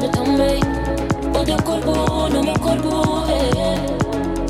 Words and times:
nada 0.00 0.08
também. 0.08 0.60
O 1.38 1.44
teu 1.44 1.56
corpo 1.62 2.28
no 2.30 2.42
meu 2.42 2.58
corpo, 2.58 3.24
é. 3.28 3.40
Eh, 3.58 3.76
eh. 3.76 3.86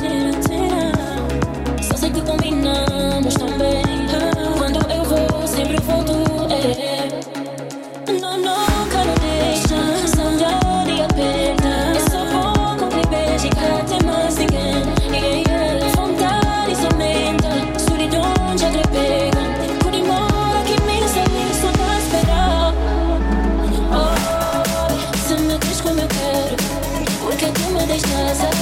Tira, 0.00 0.32
tira. 0.46 1.82
Só 1.82 1.96
sei 1.96 2.10
que 2.10 2.20
combinamos 2.20 3.34
também. 3.34 3.82
Quando 4.58 4.90
eu 4.90 5.04
vou, 5.04 5.46
sempre 5.46 5.78
volto, 5.80 6.12
eh, 6.50 7.08
é. 8.08 8.20
Não, 8.20 8.38
não. 8.38 8.67
Just. 27.98 28.42
let's 28.42 28.57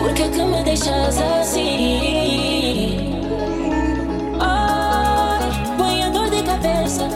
faz 0.00 1.20
assim. 1.40 3.12
Ai, 4.40 5.76
põe 5.76 6.02
a 6.02 6.08
dor 6.08 6.30
de 6.30 6.42
cabeça, 6.42 7.08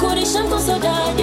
coração 0.00 0.48
com 0.48 0.58
saudade. 0.58 1.22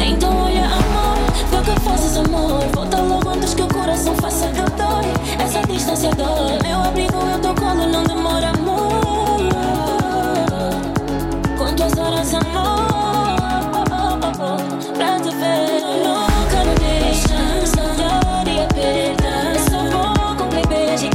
Então 0.00 0.44
olha 0.44 0.66
amor, 0.66 1.18
vê 1.50 1.72
que 1.72 1.80
fazes 1.80 2.16
amor. 2.16 2.60
Volta 2.74 3.00
logo 3.00 3.28
antes 3.28 3.54
que 3.54 3.62
o 3.62 3.68
coração 3.68 4.14
faça 4.16 4.46
dor. 4.46 5.04
Essa 5.42 5.60
distância 5.66 6.10
dói. 6.10 6.57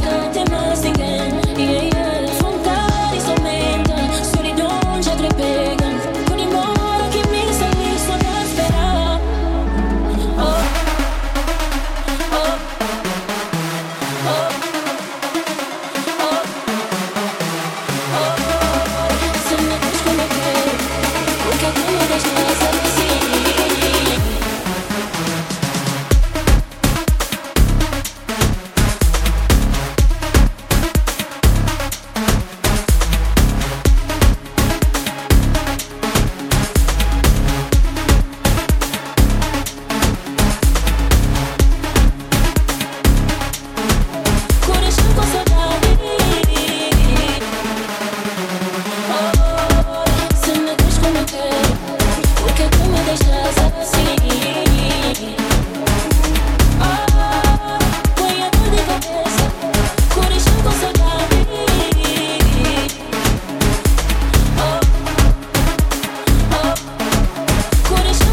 the 0.04 0.28
day. 0.34 0.43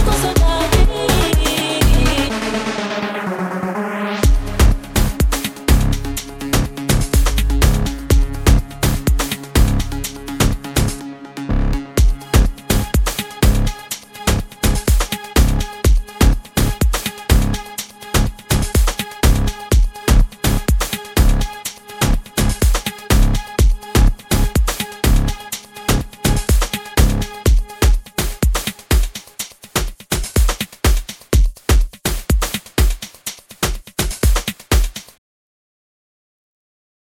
Don't 0.04 0.41